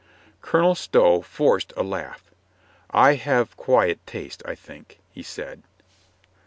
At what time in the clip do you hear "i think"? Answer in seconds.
4.47-4.97